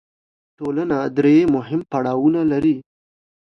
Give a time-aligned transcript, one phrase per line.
[0.57, 2.75] ټولنه درې مهم پړاوونه لري.